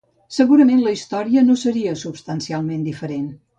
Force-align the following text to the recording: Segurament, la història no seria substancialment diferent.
Segurament, 0.37 0.81
la 0.85 0.93
història 0.95 1.45
no 1.51 1.59
seria 1.65 1.95
substancialment 2.07 2.91
diferent. 2.91 3.33